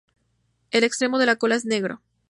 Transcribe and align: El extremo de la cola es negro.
El 0.71 0.83
extremo 0.83 1.19
de 1.19 1.27
la 1.27 1.35
cola 1.35 1.53
es 1.53 1.63
negro. 1.65 2.01